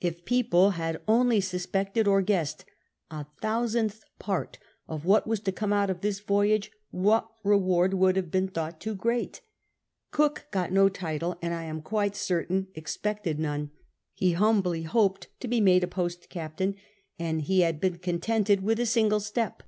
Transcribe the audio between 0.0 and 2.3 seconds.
If people had only suspected or